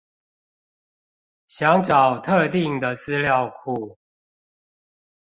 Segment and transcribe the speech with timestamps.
[1.47, 3.97] 想找特定的資料庫